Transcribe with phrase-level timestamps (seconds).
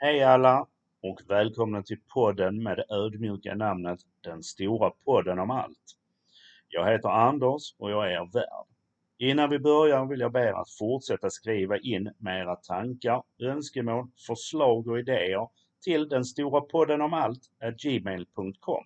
[0.00, 0.66] Hej alla
[1.02, 5.96] och välkomna till podden med det ödmjuka namnet Den stora podden om allt.
[6.68, 8.66] Jag heter Anders och jag är er värd.
[9.18, 14.08] Innan vi börjar vill jag be er att fortsätta skriva in med era tankar, önskemål,
[14.26, 15.48] förslag och idéer
[15.82, 17.42] till den stora podden om allt
[17.82, 18.84] gmail.com.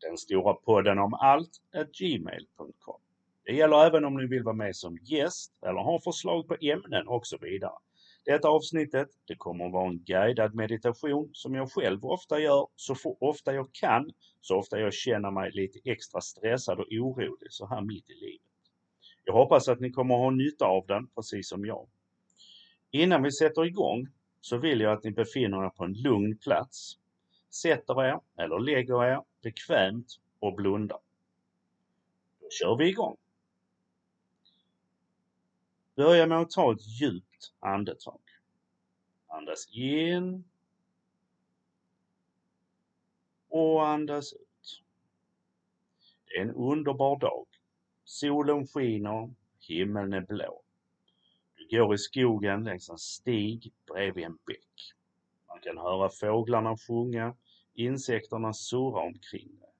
[0.00, 1.60] Den stora podden om allt
[1.98, 3.00] gmail.com.
[3.44, 7.08] Det gäller även om ni vill vara med som gäst eller har förslag på ämnen
[7.08, 7.78] och så vidare.
[8.26, 13.16] Detta avsnittet det kommer att vara en guidad meditation som jag själv ofta gör så
[13.20, 17.80] ofta jag kan, så ofta jag känner mig lite extra stressad och orolig så här
[17.80, 18.40] mitt i livet.
[19.24, 21.86] Jag hoppas att ni kommer att ha nytta av den precis som jag.
[22.90, 24.08] Innan vi sätter igång
[24.40, 26.98] så vill jag att ni befinner er på en lugn plats,
[27.50, 30.98] sätter er eller lägger er bekvämt och blundar.
[32.40, 33.16] Då kör vi igång!
[35.96, 38.20] Börja med att ta ett djupt andetag.
[39.26, 40.44] Andas in
[43.48, 44.82] och andas ut.
[46.24, 47.46] Det är en underbar dag.
[48.04, 50.62] Solen skiner, himlen är blå.
[51.56, 54.94] Du går i skogen längs en stig bredvid en bäck.
[55.48, 57.36] Man kan höra fåglarna sjunga,
[57.74, 59.72] insekterna surra omkring dig.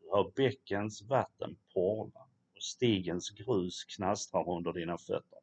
[0.00, 2.20] Du hör bäckens vatten porla
[2.54, 5.38] och stigens grus knastrar under dina fötter.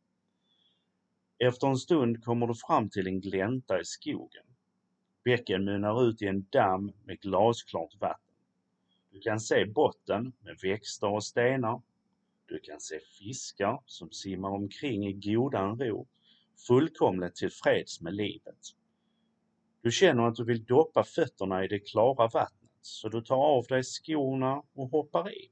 [1.39, 4.45] Efter en stund kommer du fram till en glänta i skogen.
[5.23, 8.35] Bäcken mynnar ut i en damm med glasklart vatten.
[9.11, 11.81] Du kan se botten med växter och stenar.
[12.45, 16.07] Du kan se fiskar som simmar omkring i godan ro,
[16.67, 18.59] fullkomligt tillfreds med livet.
[19.81, 23.63] Du känner att du vill doppa fötterna i det klara vattnet, så du tar av
[23.63, 25.51] dig skorna och hoppar i.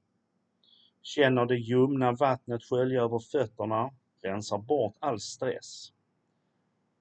[1.02, 3.92] Känner det ljumna vattnet skölja över fötterna
[4.24, 5.94] rensar bort all stress.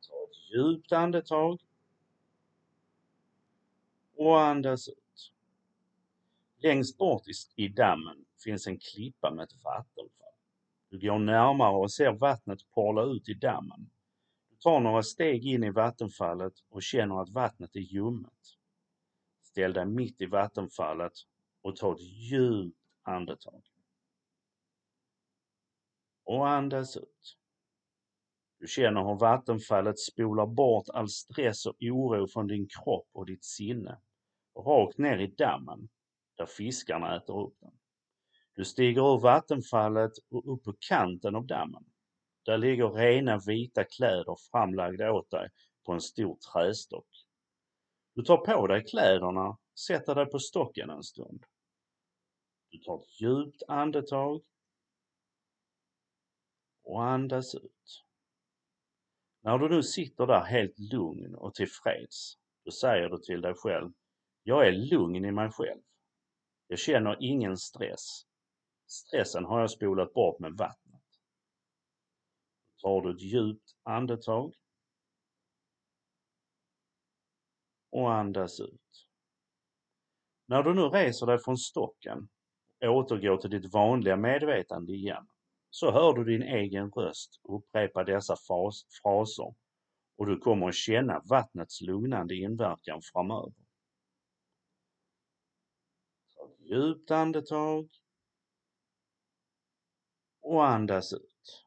[0.08, 1.60] Ta ett djupt andetag
[4.16, 5.32] och andas ut.
[6.56, 7.22] Längst bort
[7.56, 10.34] i dammen finns en klippa med ett vattenfall.
[10.88, 13.90] Du går närmare och ser vattnet porla ut i dammen.
[14.50, 18.58] Du tar några steg in i vattenfallet och känner att vattnet är ljummet.
[19.42, 21.12] Ställ dig mitt i vattenfallet
[21.62, 23.71] och ta ett djupt andetag
[26.32, 27.38] och andas ut.
[28.58, 33.44] Du känner hur vattenfallet spolar bort all stress och oro från din kropp och ditt
[33.44, 34.00] sinne.
[34.56, 35.88] Rakt ner i dammen,
[36.36, 37.72] där fiskarna äter upp den.
[38.54, 41.84] Du stiger ur vattenfallet och upp på kanten av dammen.
[42.44, 45.48] Där ligger rena vita kläder framlagda åt dig
[45.86, 47.08] på en stor trästock.
[48.14, 51.44] Du tar på dig kläderna, sätter dig på stocken en stund.
[52.70, 54.42] Du tar ett djupt andetag
[56.82, 58.04] och andas ut.
[59.40, 63.92] När du nu sitter där helt lugn och tillfreds, då säger du till dig själv,
[64.42, 65.82] jag är lugn i mig själv.
[66.66, 68.26] Jag känner ingen stress.
[68.86, 71.02] Stressen har jag spolat bort med vattnet.
[72.82, 74.54] Då tar du ett djupt andetag
[77.90, 79.06] och andas ut.
[80.46, 82.28] När du nu reser dig från stocken
[82.80, 85.28] och återgår till ditt vanliga medvetande igen,
[85.74, 88.36] så hör du din egen röst upprepa dessa
[89.02, 89.54] fraser
[90.16, 93.52] och du kommer att känna vattnets lugnande inverkan framöver.
[96.36, 97.88] Ta ett djupt andetag
[100.40, 101.64] och andas ut.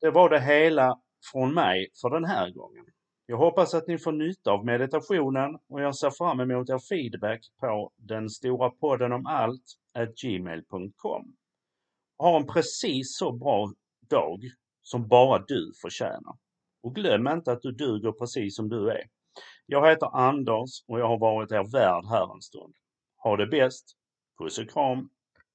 [0.00, 1.00] Det var det hela
[1.32, 2.86] från mig för den här gången.
[3.26, 7.40] Jag hoppas att ni får nytta av meditationen och jag ser fram emot er feedback
[7.60, 9.64] på den stora podden om allt
[10.22, 11.36] gmail.com.
[12.20, 13.72] Ha en precis så bra
[14.10, 14.40] dag
[14.82, 16.36] som bara du förtjänar.
[16.82, 19.02] Och glöm inte att du duger precis som du är.
[19.66, 22.74] Jag heter Anders och jag har varit er värd här en stund.
[23.16, 23.84] Ha det bäst!
[24.38, 25.10] Puss och kram!